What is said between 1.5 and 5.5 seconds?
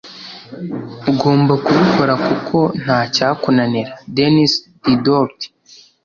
kubikora kuko ntacyakunanira.- denis diderot